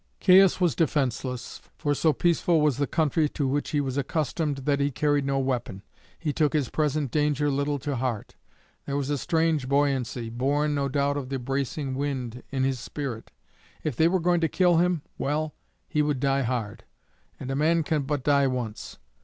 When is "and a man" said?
17.39-17.83